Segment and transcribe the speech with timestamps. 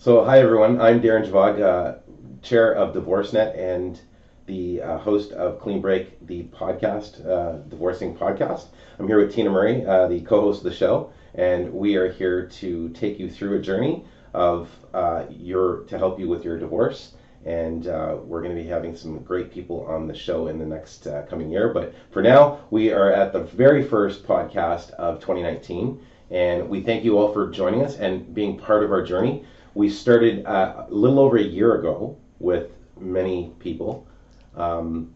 [0.00, 0.80] So, hi everyone.
[0.80, 1.98] I'm Darren Javog, uh,
[2.40, 4.00] chair of DivorceNet and
[4.46, 8.68] the uh, host of Clean Break, the podcast, uh, divorcing podcast.
[8.98, 12.46] I'm here with Tina Murray, uh, the co-host of the show, and we are here
[12.46, 14.02] to take you through a journey
[14.32, 17.12] of uh, your to help you with your divorce.
[17.44, 20.64] And uh, we're going to be having some great people on the show in the
[20.64, 21.74] next coming year.
[21.74, 27.04] But for now, we are at the very first podcast of 2019, and we thank
[27.04, 29.44] you all for joining us and being part of our journey.
[29.74, 34.06] We started uh, a little over a year ago with many people
[34.56, 35.14] um,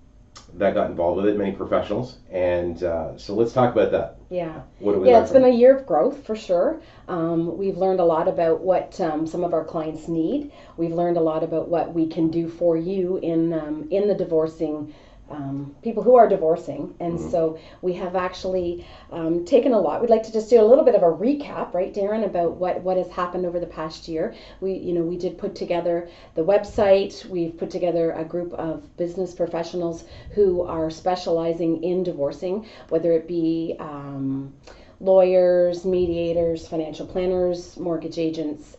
[0.55, 2.19] that got involved with it, many professionals.
[2.31, 4.19] And uh, so let's talk about that.
[4.31, 4.63] Yeah.
[4.79, 6.81] What do we Yeah, it's from been a year of growth for sure.
[7.09, 10.53] Um, we've learned a lot about what um, some of our clients need.
[10.77, 14.15] We've learned a lot about what we can do for you in um, in the
[14.15, 14.95] divorcing.
[15.31, 17.31] Um, people who are divorcing, and Mm-hmm.
[17.31, 20.03] so we have actually um, taken a lot.
[20.03, 22.83] We'd like to just do a little bit of a recap, right, Darren, about what
[22.83, 24.35] what has happened over the past year.
[24.61, 27.25] We, you know, we did put together the website.
[27.25, 30.05] We've put together a group of business professionals
[30.35, 34.53] who are specializing in divorcing, whether it be um,
[35.01, 38.77] lawyers, mediators, financial planners, mortgage agents,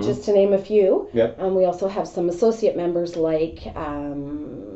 [0.00, 1.08] just to name a few.
[1.12, 1.36] Yep.
[1.40, 4.71] Um, we also have some associate members like, um,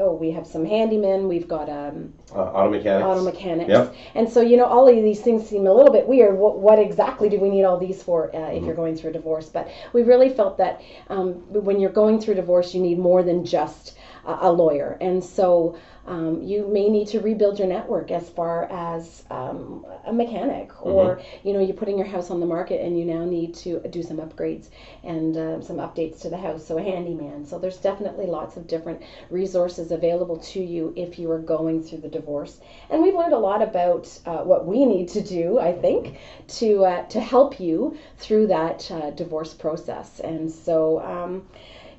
[0.00, 3.06] oh, we have some handymen, we've got um, Uh, auto mechanics.
[3.06, 3.68] auto mechanics.
[3.68, 3.94] Yep.
[4.14, 6.36] And so, you know, all of these things seem a little bit weird.
[6.38, 8.56] What, what exactly do we need all these for uh, Mm-hmm.
[8.56, 9.48] if you're going through a divorce?
[9.48, 13.44] But we really felt that um, when you're going through divorce, you need more than
[13.44, 14.96] just a, a lawyer.
[15.00, 15.76] And so
[16.10, 21.22] um, you may need to rebuild your network as far as um, a mechanic or,
[21.44, 24.02] you know, you're putting your house on the market and you now need to do
[24.02, 24.70] some upgrades
[25.04, 26.66] and uh, some updates to the house.
[26.66, 27.46] So a handyman.
[27.46, 31.98] So there's definitely lots of different resources available to you if you are going through
[31.98, 32.58] the divorce.
[32.90, 36.16] And we've learned a lot about uh, what we need to do, I think,
[36.58, 40.18] to uh, to help you through that uh, divorce process.
[40.18, 41.00] And so.
[41.00, 41.46] Um,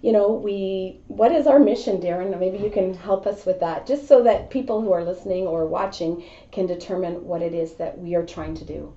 [0.02, 2.38] you know, we what is our mission, Darren?
[2.40, 5.66] Maybe you can help us with that, just so that people who are listening or
[5.66, 8.94] watching can determine what it is that we are trying to do.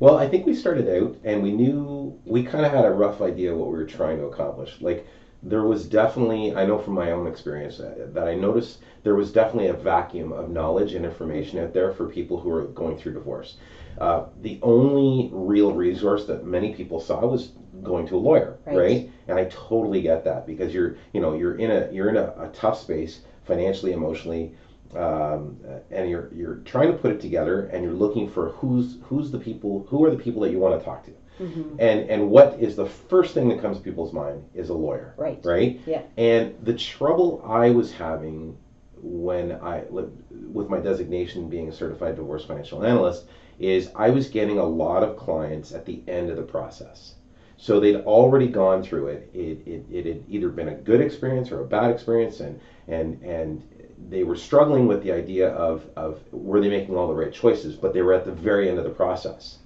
[0.00, 3.20] Well, I think we started out and we knew we kind of had a rough
[3.22, 4.80] idea what we were trying to accomplish.
[4.80, 5.06] Like
[5.42, 9.30] there was definitely, I know from my own experience that, that I noticed there was
[9.30, 13.14] definitely a vacuum of knowledge and information out there for people who are going through
[13.14, 13.56] divorce.
[13.98, 17.52] Uh, the only real resource that many people saw was
[17.84, 18.76] going to a lawyer, Right.
[18.76, 19.10] right?
[19.28, 22.34] And I totally get that because you're, you know, you're in a you're in a,
[22.38, 24.54] a tough space financially, emotionally,
[24.94, 25.56] um,
[25.90, 29.38] and you're you're trying to put it together and you're looking for who's who's the
[29.38, 31.80] people who are the people that you want to talk to Mm-hmm.
[31.80, 35.14] and and what is the first thing that comes to people's mind is a lawyer
[35.16, 35.40] Right.
[35.44, 36.02] right Yeah.
[36.16, 38.56] and the trouble i was having
[39.02, 43.24] when i with my designation being a certified divorce financial analyst
[43.58, 47.14] is i was getting a lot of clients at the end of the process
[47.64, 49.30] so they'd already gone through it.
[49.32, 53.22] It, it, it had either been a good experience or a bad experience, and and
[53.22, 53.62] and
[54.10, 57.74] they were struggling with the idea of of were they making all the right choices,
[57.74, 59.56] but they were at the very end of the process.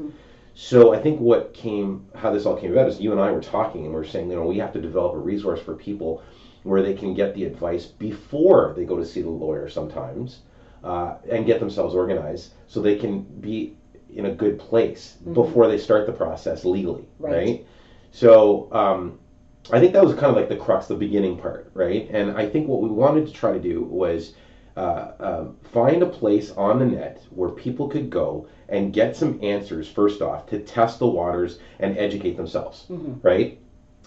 [0.55, 3.41] So I think what came, how this all came about is you and I were
[3.41, 6.23] talking and we are saying, you know, we have to develop a resource for people
[6.63, 10.41] where they can get the advice before they go to see the lawyer sometimes,
[10.85, 13.75] uh, and get themselves organized so they can be
[14.15, 17.35] in a good place before they start the process legally, Right.
[17.35, 17.67] right?
[18.11, 19.19] So um,
[19.71, 22.09] I think that was kind of like the crux, the beginning part, right?
[22.11, 24.35] And I think what we wanted to try to do was
[24.77, 29.39] uh, um, find a place on the net where people could go and get some
[29.43, 32.87] answers first off to test the waters and educate themselves,
[33.23, 33.59] right?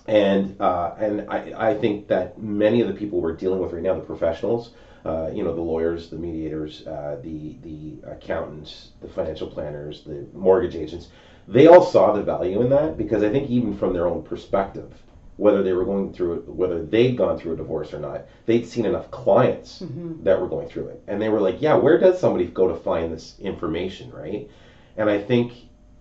[0.07, 3.83] And uh, and I, I think that many of the people we're dealing with right
[3.83, 4.71] now, the professionals,
[5.05, 10.25] uh, you know, the lawyers, the mediators, uh, the the accountants, the financial planners, the
[10.33, 11.09] mortgage agents,
[11.47, 14.91] they all saw the value in that because I think even from their own perspective,
[15.37, 18.67] whether they were going through it, whether they'd gone through a divorce or not, they'd
[18.67, 20.23] seen enough clients mm-hmm.
[20.23, 22.75] that were going through it, and they were like, yeah, where does somebody go to
[22.75, 24.49] find this information, right?
[24.97, 25.53] And I think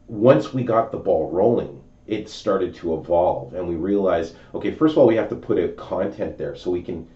[0.08, 4.92] once we got the ball rolling, it started to evolve, and we realized, okay, first
[4.92, 7.08] of all, we have to put a content there so we can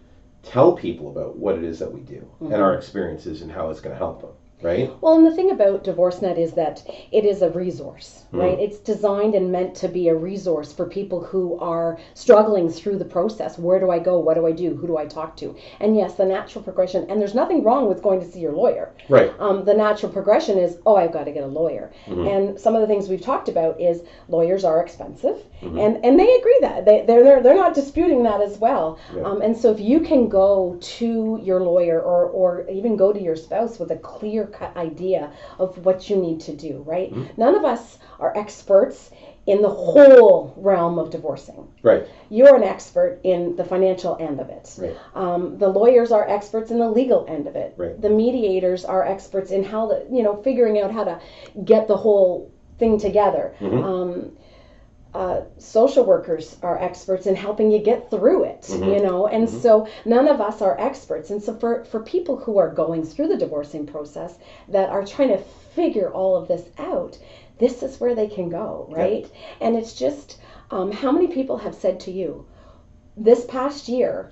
[0.42, 2.78] tell people about what it is that we do and our mm-hmm.
[2.78, 4.30] experiences and how it's going to help them,
[4.64, 4.90] right?
[5.00, 6.82] Well, and the thing about DivorceNet is that
[7.12, 8.40] it is a resource, Hmm.
[8.40, 8.58] right?
[8.58, 13.04] It's designed and meant to be a resource for people who are struggling through the
[13.04, 13.58] process.
[13.58, 14.18] Where do I go?
[14.18, 14.74] What do I do?
[14.74, 15.54] Who do I talk to?
[15.80, 18.92] And yes, the natural progression, and there's nothing wrong with going to see your lawyer.
[19.08, 19.32] Right.
[19.38, 21.92] Um, the natural progression is, oh, I've got to get a lawyer.
[22.06, 22.26] Mm-hmm.
[22.26, 25.78] And some of the things we've talked about is lawyers are expensive, Mm-hmm.
[25.78, 28.98] and and they agree that they they're they're, they're not disputing that as well.
[29.14, 29.22] Yeah.
[29.22, 33.20] Um, and so if you can go to your lawyer or or even go to
[33.20, 37.12] your spouse with a clear cut idea of what you need to do, right?
[37.12, 37.40] Mm-hmm.
[37.40, 39.10] None of us are experts
[39.46, 41.68] in the whole realm of divorcing.
[41.82, 42.08] Right.
[42.30, 44.74] You're an expert in the financial end of it.
[44.78, 44.96] Right.
[45.14, 47.74] Um, the lawyers are experts in the legal end of it.
[47.76, 48.00] Right.
[48.00, 51.20] The mediators are experts in how the you know figuring out how to
[51.64, 53.54] get the whole thing together.
[53.60, 53.84] Mhm.
[53.84, 54.36] Um,
[55.14, 58.94] uh, social workers are experts in helping you get through it, Mhm.
[58.94, 59.60] you know, and Mhm.
[59.62, 61.30] so none of us are experts.
[61.30, 64.38] And so for, for people who are going through the divorcing process
[64.68, 67.18] that are trying to figure all of this out,
[67.58, 69.30] this is where they can go, right?
[69.60, 70.38] And it's just
[70.70, 72.44] um, how many people have said to you
[73.16, 74.30] this past year,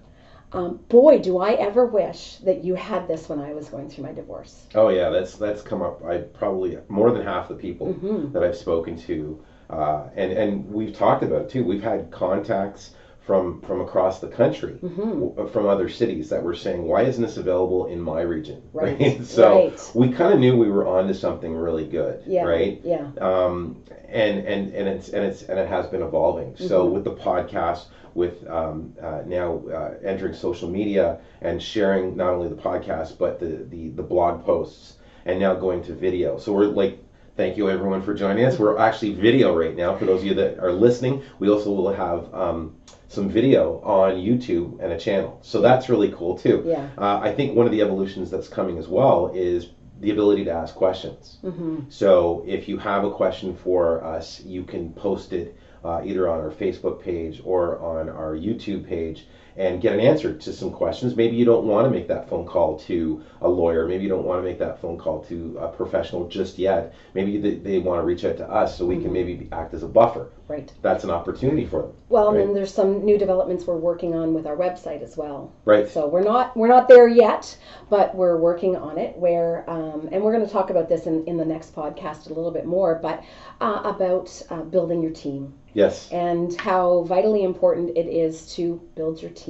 [0.52, 4.05] um, boy, do I ever wish that you had this when I was going through
[4.05, 4.67] my divorce.
[4.75, 6.05] Oh yeah, that's that's come up.
[6.05, 8.32] I probably more than half the people Mhm.
[8.32, 9.40] that I've spoken to,
[9.72, 11.64] uh, and and we've talked about it too.
[11.64, 12.90] We've had contacts
[13.20, 15.34] from from across the country, Mhm.
[15.36, 19.24] w- from other cities that were saying, "Why isn't this available in my region?" Right,
[19.24, 19.90] so right.
[19.94, 22.44] we kind of knew we were onto something really good, Yeah.
[22.44, 22.80] right?
[22.84, 23.06] Yeah.
[23.20, 23.76] um,
[24.08, 26.56] and and and it's and it's and it has been evolving.
[26.56, 26.92] So Mhm.
[26.92, 32.48] with the podcast, with um, uh, now uh, entering social media and sharing not only
[32.48, 36.36] the podcast but the, the the blog posts, and now going to video.
[36.38, 36.98] So we're like.
[37.34, 38.58] Thank you everyone for joining us.
[38.58, 39.96] We're actually video right now.
[39.96, 42.76] For those of you that are listening, we also will have um,
[43.08, 45.38] some video on YouTube and a channel.
[45.40, 46.62] So that's really cool too.
[46.67, 46.87] Yeah.
[46.99, 49.70] Uh, I think one of the evolutions that's coming as well is
[50.00, 51.38] the ability to ask questions.
[51.40, 56.29] hmm So if you have a question for us, you can post it uh, either
[56.29, 59.26] on our Facebook page or on our YouTube page
[59.56, 61.16] and get an answer to some questions.
[61.16, 63.87] Maybe you don't want to make that phone call to a lawyer.
[63.87, 66.94] Maybe you don't want to make that phone call to a professional just yet.
[67.14, 69.82] Maybe they, they want to reach out to us so we can maybe act as
[69.82, 70.31] a buffer.
[70.49, 70.70] Right.
[70.82, 71.93] That's an opportunity for them.
[72.08, 75.52] Well, and then there's some new developments we're working on with our website as well.
[75.64, 75.88] Right.
[75.88, 77.56] So we're not we're not there yet,
[77.88, 79.16] but we're working on it.
[79.16, 82.34] Where um, and we're going to talk about this in, in the next podcast a
[82.34, 83.25] little bit more, but
[83.60, 86.10] uh, about uh, building your team Yes.
[86.12, 89.41] and how vitally important it is to build your team.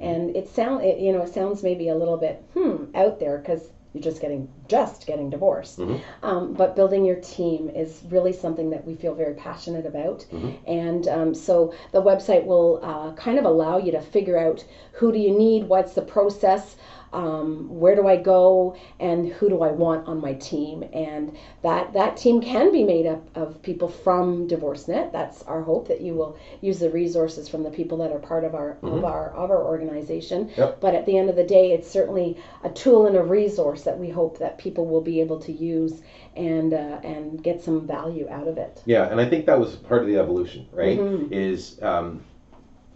[0.00, 3.38] And it sound it, you know it sounds maybe a little bit hmm out there
[3.38, 5.78] because you're just getting just getting divorced.
[5.78, 5.98] Mhm.
[6.22, 10.26] Um, but building your team is really something that we feel very passionate about.
[10.30, 10.52] Mhm.
[10.66, 15.10] And um, so the website will uh, kind of allow you to figure out who
[15.10, 16.76] do you need, what's the process,
[17.12, 20.84] um, where do I go, and who do I want on my team.
[20.92, 25.12] And that that team can be made up of people from DivorceNet.
[25.12, 28.44] That's our hope that you will use the resources from the people that are part
[28.44, 29.04] of our of Mhm.
[29.04, 30.50] our of our organization.
[30.56, 30.80] Yep.
[30.80, 33.98] But at the end of the day, it's certainly a tool and a resource that
[33.98, 36.02] we hope that people will be able to use
[36.36, 38.82] and uh, and get some value out of it.
[38.84, 40.98] Yeah, and I think that was part of the evolution, right?
[40.98, 41.32] Mhm.
[41.32, 42.22] Is um,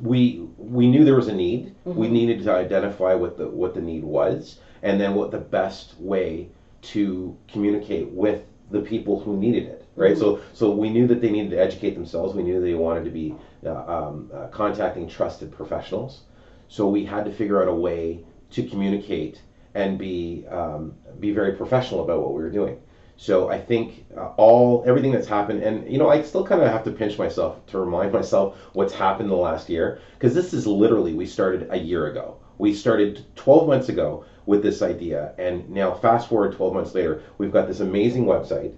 [0.02, 1.74] we we knew there was a need.
[1.84, 2.12] We Mhm.
[2.12, 6.48] needed to identify what the what the need was, and then what the best way
[6.82, 10.14] to communicate with the people who needed it, right?
[10.14, 10.18] Mhm.
[10.18, 12.34] So so we knew that they needed to educate themselves.
[12.34, 13.34] We knew they wanted to be
[13.64, 16.22] uh, um, uh, contacting trusted professionals.
[16.66, 19.40] So we had to figure out a way to communicate
[19.74, 22.76] and be um, be very professional about what we were doing.
[23.22, 26.68] So I think uh, all everything that's happened, and you know, I still kind of
[26.68, 30.66] have to pinch myself to remind myself what's happened the last year, because this is
[30.66, 32.38] literally we started a year ago.
[32.58, 37.22] We started 12 months ago with this idea, and now fast forward 12 months later,
[37.38, 38.74] we've got this amazing website,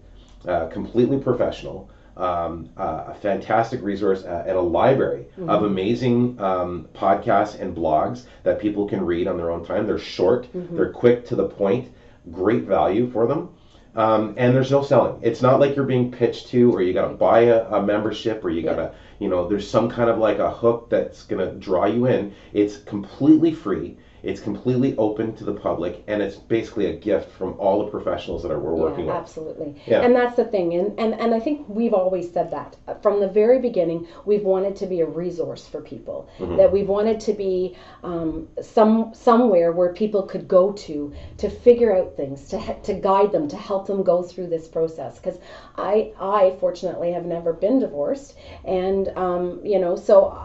[0.46, 1.88] uh, completely professional.
[2.18, 8.26] Um, uh, a fantastic resource uh, and a library of amazing um, podcasts and blogs
[8.44, 9.86] that people can read on their own time.
[9.86, 11.90] They're short, they're quick to the point,
[12.30, 13.48] great value for them.
[13.96, 15.20] Um, and there's no selling.
[15.22, 18.44] It's not like you're being pitched to, or you got to buy a, a membership,
[18.44, 21.46] or you got to, you know, there's some kind of like a hook that's going
[21.46, 22.34] to draw you in.
[22.52, 23.96] It's completely free.
[24.24, 28.42] It's completely open to the public, and it's basically a gift from all the professionals
[28.42, 29.20] that are, we're working yeah, with.
[29.20, 29.82] absolutely.
[29.86, 30.00] Yeah.
[30.00, 30.74] And that's the thing.
[30.74, 32.76] And, and, and I think we've always said that.
[33.02, 36.28] From the very beginning, we've wanted to be a resource for people.
[36.38, 36.56] Mhm.
[36.56, 41.94] That we've wanted to be um, some somewhere where people could go to to figure
[41.94, 45.18] out things, to, to guide them, to help them go through this process.
[45.18, 45.38] Because
[45.76, 48.36] I, I fortunately have never been divorced.
[48.64, 50.38] And, um, you know, so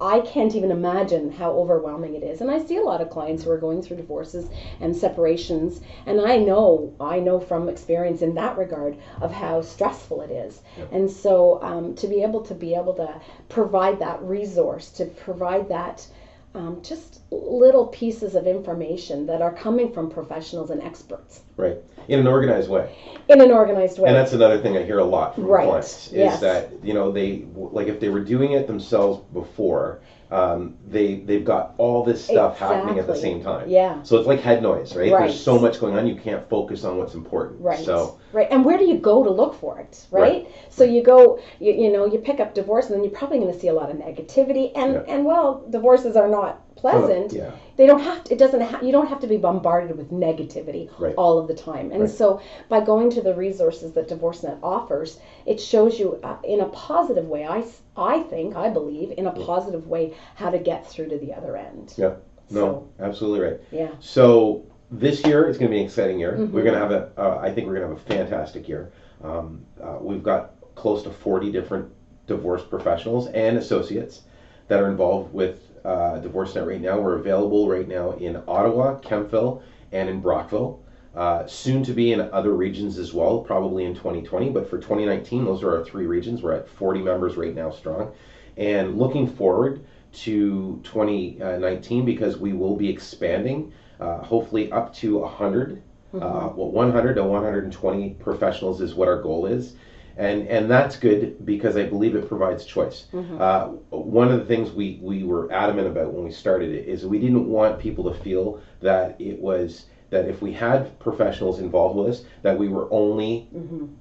[0.00, 2.40] I can't even imagine how overwhelming it is.
[2.40, 4.48] And I see a lot of clients who are going through divorces
[4.80, 10.22] and separations, and I know, I know from experience in that regard of how stressful
[10.22, 10.62] it is.
[10.76, 10.92] Yep.
[10.92, 15.68] And so um, to be able to be able to provide that resource, to provide
[15.68, 16.06] that
[16.54, 21.78] um, just little pieces of information that are coming from professionals and experts Right.
[22.08, 22.94] In an organized way.
[23.28, 24.08] in an organized way.
[24.08, 25.66] And that's another thing I hear a lot from Right.
[25.66, 26.40] clients is Yes.
[26.40, 31.44] that you know they like if they were doing it themselves before, um, they they've
[31.44, 33.68] got all this stuff happening at the same time.
[33.68, 34.02] Yeah.
[34.02, 35.12] So it's like head noise, right?
[35.12, 35.28] Right.
[35.28, 37.60] There's so much going on, you can't focus on what's important.
[37.60, 37.84] Right.
[37.84, 38.48] So right.
[38.50, 40.06] And where do you go to look for it?
[40.10, 40.22] Right.
[40.22, 40.48] Right.
[40.70, 43.52] So you go, you, you know, you pick up divorce, and then you're probably going
[43.52, 44.72] to see a lot of negativity.
[44.74, 45.04] And Yeah.
[45.08, 47.32] and well, divorces are not pleasant.
[47.32, 47.50] yeah.
[47.76, 48.24] They don't have.
[48.24, 48.60] To, it doesn't.
[48.60, 51.14] Ha- you don't have to be bombarded with negativity Right.
[51.16, 51.90] all of the time.
[51.92, 52.10] And Right.
[52.10, 56.66] so by going to the resources that DivorceNet offers, it shows you uh, in a
[56.66, 57.44] positive way.
[57.46, 57.64] I
[57.96, 61.56] I think I believe in a positive way how to get through to the other
[61.56, 61.94] end.
[61.96, 62.14] Yeah.
[62.50, 63.60] No, So absolutely right.
[63.72, 63.88] yeah.
[64.00, 66.32] So this year is going to be an exciting year.
[66.38, 66.50] Mhm.
[66.52, 68.92] We're going to have a, uh, I think we're going to have a fantastic year.
[69.22, 71.88] Um, uh, we've got close to 40 different
[72.26, 74.22] divorce professionals and associates
[74.68, 76.98] that are involved with uh, DivorceNet right now.
[76.98, 79.62] We're available right now in Ottawa, Kemptville,
[79.92, 80.82] and in Brockville.
[81.14, 84.50] Uh, soon to be in other regions as well, probably in 2020.
[84.50, 86.42] But for 2019, those are our three regions.
[86.42, 88.12] We're at 40 members right now strong.
[88.56, 95.82] And looking forward to 2019 because we will be expanding, uh, hopefully up to 100.
[96.14, 99.74] Uh, well, 100 to 120 professionals is what our goal is.
[100.16, 103.06] And, and that's good because I believe it provides choice.
[103.40, 107.04] Uh, one of the things we, we were adamant about when we started it is
[107.04, 111.96] we didn't want people to feel that it was that if we had professionals involved
[111.96, 113.48] with us that we were only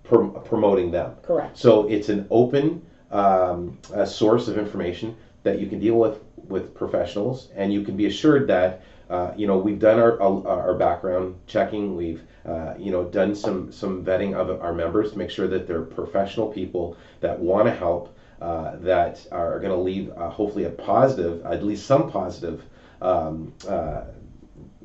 [0.04, 1.16] prom- promoting them.
[1.24, 1.58] Correct.
[1.58, 7.50] So it's an open um, source of information that you can deal with with professionals,
[7.56, 11.96] and you can be assured that uh, you know we've done our our background checking.
[11.96, 15.68] We've uh, you know done some some vetting of our members to make sure that
[15.68, 20.66] they're professional people that want to help, uh, that are going to leave uh, hopefully
[20.66, 22.64] a positive, at least some positive.
[23.02, 24.04] Um, uh,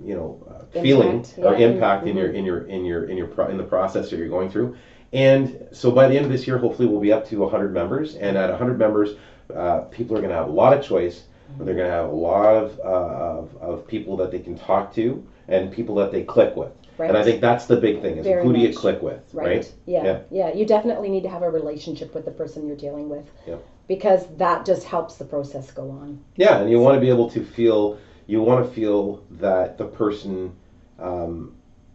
[0.04, 3.16] you know, uh, feeling Impact, or yeah, impact in your in your in your in
[3.16, 4.76] your pro- in the process that you're going through,
[5.12, 8.14] and so by the end of this year, hopefully, we'll be up to 100 members.
[8.16, 9.16] And at 100 members,
[9.54, 11.24] uh, people are going to have a lot of choice.
[11.56, 14.94] They're going to have a lot of, uh, of, of people that they can talk
[14.96, 16.72] to and people that they click with.
[16.98, 17.08] Right.
[17.08, 18.76] And I think that's the big thing is Very who do you much.
[18.76, 19.72] click with, Right.
[19.86, 20.04] Yeah.
[20.04, 20.18] Yeah.
[20.30, 20.52] yeah.
[20.54, 23.30] You definitely need to have a relationship with the person you're dealing with.
[23.46, 23.64] Yep.
[23.86, 26.22] Because that just helps the process go on.
[26.36, 29.86] Yeah, and you want to be able to feel you want to feel that the
[29.86, 30.52] person
[30.98, 31.54] um,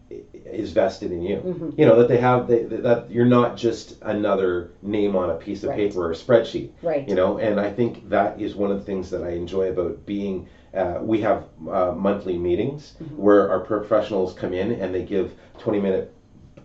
[0.10, 1.36] i- is vested in you.
[1.38, 1.70] Mm-hmm.
[1.80, 5.64] You know that they have they, that you're not just another name on a piece
[5.64, 5.78] of Right.
[5.78, 6.72] paper or a spreadsheet.
[6.82, 7.08] Right.
[7.08, 10.06] You know, and I think that is one of the things that I enjoy about
[10.06, 10.48] being.
[10.74, 13.22] Uh, we have uh, monthly meetings Mm-hmm.
[13.22, 16.14] where our professionals come in and they give 20 minute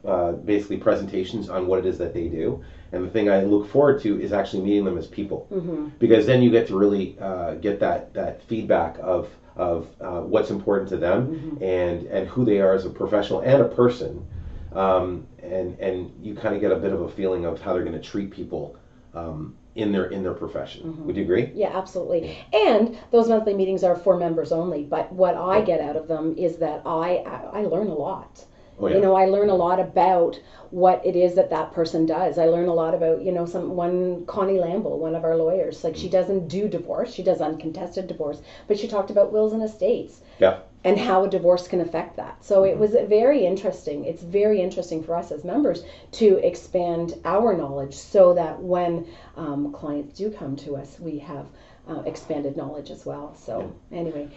[0.04, 2.62] uh, basically presentations on what it is that they do.
[2.92, 5.88] And the thing I look forward to is actually meeting them as people, Mm-hmm.
[5.98, 10.50] because then you get to really uh, get that that feedback of of uh, what's
[10.50, 11.62] important to them Mm-hmm.
[11.62, 14.24] and and who they are as a professional and a person,
[14.72, 17.84] um, and and you kind of get a bit of a feeling of how they're
[17.84, 18.76] going to treat people
[19.14, 20.82] um, in their in their profession.
[20.82, 21.06] Mm-hmm.
[21.06, 21.52] Would you agree?
[21.54, 22.36] Yeah, absolutely.
[22.52, 24.82] And those monthly meetings are for members only.
[24.82, 27.18] But what I get out of them is that I
[27.52, 28.44] I learn a lot.
[28.80, 28.96] Oh yeah.
[28.96, 32.38] You know, I learn a lot about what it is that that person does.
[32.38, 35.82] I learn a lot about, you know, some one Connie Lamble, one of our lawyers.
[35.82, 39.62] Like she doesn't do divorce; she does uncontested divorce, but she talked about wills and
[39.62, 40.60] estates yeah.
[40.84, 42.44] and how a divorce can affect that.
[42.44, 44.04] So it was very interesting.
[44.04, 45.82] It's very interesting for us as members
[46.12, 49.06] to expand our knowledge so that when
[49.36, 51.46] um, clients do come to us, we have
[51.88, 53.34] uh, expanded knowledge as well.
[53.34, 54.28] So, anyway.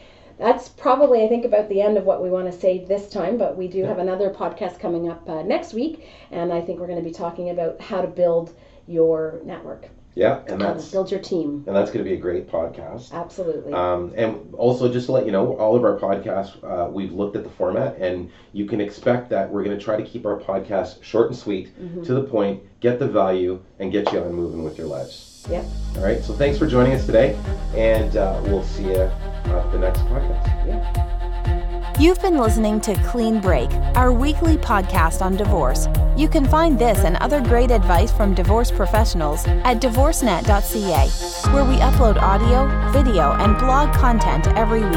[0.42, 3.38] That's probably, I think, about the end of what we want to say this time,
[3.38, 6.88] but we do have another podcast coming up uh, next week, and I think we're
[6.88, 8.54] going to be talking about how to build
[8.88, 11.64] your network, Yeah, and how to that's build your team.
[11.68, 13.14] and that's going to be a great podcast.
[13.14, 13.72] Absolutely.
[13.72, 17.36] Um, and also, just to let you know, all of our podcasts, uh, we've looked
[17.36, 20.40] at the format, and you can expect that we're going to try to keep our
[20.40, 22.02] podcast short and sweet, Mm-hmm.
[22.04, 25.28] to the point, get the value, and get you on moving with your lives.
[25.50, 25.66] Yep.
[25.98, 27.38] All right, so thanks for joining us today,
[27.76, 30.68] and uh, we'll see you at the next podcast.
[30.68, 31.98] Yeah.
[32.00, 35.88] You've been listening to Clean Break, our weekly podcast on divorce.
[36.18, 41.76] You can find this and other great advice from divorce professionals at divorcenet.ca, where we
[41.76, 44.96] upload audio, video, and blog content every week.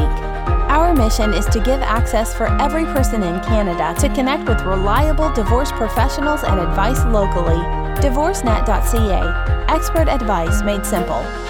[0.71, 5.31] Our mission is to give access for every person in Canada to connect with reliable
[5.33, 7.61] divorce professionals and advice locally.
[8.01, 9.44] DivorceNet.ca,
[9.75, 11.44] expert advice made simple.